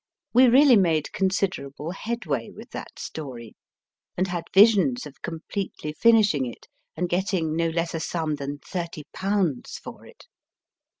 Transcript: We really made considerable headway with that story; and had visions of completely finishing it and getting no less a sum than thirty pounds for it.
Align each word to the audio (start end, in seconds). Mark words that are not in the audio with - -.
We 0.33 0.47
really 0.47 0.77
made 0.77 1.11
considerable 1.11 1.91
headway 1.91 2.49
with 2.49 2.71
that 2.71 2.97
story; 2.97 3.53
and 4.17 4.29
had 4.29 4.45
visions 4.51 5.05
of 5.05 5.21
completely 5.21 5.93
finishing 5.93 6.47
it 6.47 6.67
and 6.97 7.07
getting 7.07 7.55
no 7.55 7.69
less 7.69 7.93
a 7.93 7.99
sum 7.99 8.37
than 8.37 8.57
thirty 8.57 9.03
pounds 9.13 9.77
for 9.77 10.07
it. 10.07 10.25